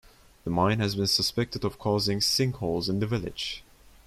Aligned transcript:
The 0.45 0.49
mine 0.49 0.79
has 0.79 0.95
been 0.95 1.05
suspected 1.05 1.63
of 1.63 1.77
causing 1.77 2.21
sinkholes 2.21 2.89
in 2.89 2.97
the 3.01 3.05
village. 3.05 3.63